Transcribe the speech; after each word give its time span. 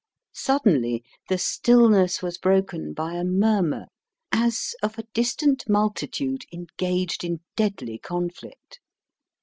Suddenly 0.33 1.03
the 1.29 1.37
stillness 1.37 2.23
was 2.23 2.39
broken 2.39 2.91
by 2.91 3.13
a 3.13 3.23
murmur, 3.23 3.85
as 4.31 4.73
of 4.81 4.97
a 4.97 5.03
distant 5.13 5.69
multitude 5.69 6.41
engaged 6.51 7.23
in 7.23 7.41
deadly 7.55 7.99
conflict. 7.99 8.79